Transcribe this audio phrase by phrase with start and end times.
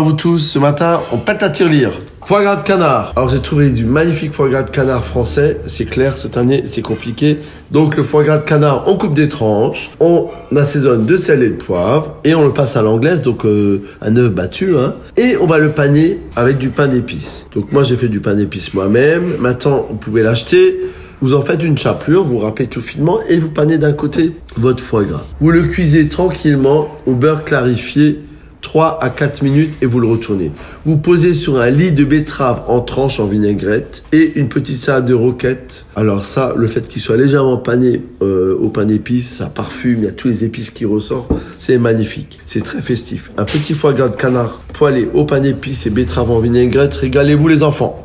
[0.00, 0.38] vous tous.
[0.38, 1.92] Ce matin, on pète la tirelire.
[2.28, 3.14] Foie gras de canard.
[3.16, 5.60] Alors j'ai trouvé du magnifique foie gras de canard français.
[5.66, 7.38] C'est clair, cette année, c'est compliqué.
[7.70, 11.48] Donc le foie gras de canard, on coupe des tranches, on assaisonne de sel et
[11.48, 14.76] de poivre et on le passe à l'anglaise, donc euh, un œuf battu.
[14.76, 17.46] Hein, et on va le paner avec du pain d'épices.
[17.54, 19.36] Donc moi j'ai fait du pain d'épices moi-même.
[19.38, 20.78] Maintenant, vous pouvez l'acheter.
[21.20, 24.82] Vous en faites une chapelure, vous râpez tout finement et vous panez d'un côté votre
[24.82, 25.24] foie gras.
[25.40, 28.20] Vous le cuisez tranquillement au beurre clarifié
[28.68, 30.52] 3 à 4 minutes et vous le retournez.
[30.84, 35.06] Vous posez sur un lit de betterave en tranches en vinaigrette et une petite salade
[35.06, 35.86] de roquette.
[35.96, 40.04] Alors ça, le fait qu'il soit légèrement pané euh, au pain d'épices, ça parfume, il
[40.04, 42.40] y a tous les épices qui ressortent, c'est magnifique.
[42.44, 43.30] C'est très festif.
[43.38, 47.48] Un petit foie gras de canard poêlé au pain d'épices et betterave en vinaigrette, régalez-vous
[47.48, 47.96] les enfants.